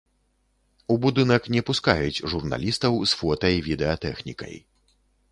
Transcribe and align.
У 0.93 0.95
будынак 1.03 1.43
не 1.55 1.61
пускаюць 1.67 2.23
журналістаў 2.33 2.93
з 3.11 3.19
фота 3.19 3.47
і 3.57 3.61
відэатэхнікай. 3.67 4.55